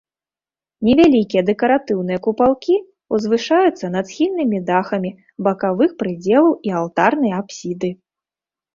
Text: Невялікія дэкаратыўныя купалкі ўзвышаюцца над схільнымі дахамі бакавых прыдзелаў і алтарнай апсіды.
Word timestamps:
Невялікія 0.87 1.41
дэкаратыўныя 1.49 2.19
купалкі 2.29 2.75
ўзвышаюцца 3.17 3.93
над 3.99 4.05
схільнымі 4.15 4.65
дахамі 4.73 5.15
бакавых 5.51 5.91
прыдзелаў 6.03 6.53
і 6.69 6.79
алтарнай 6.83 7.31
апсіды. 7.47 7.89